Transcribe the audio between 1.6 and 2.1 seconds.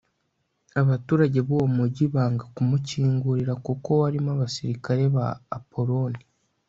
mugi